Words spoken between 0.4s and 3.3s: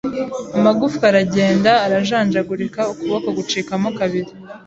amagufwa aragenda arajanjagurika ukuboko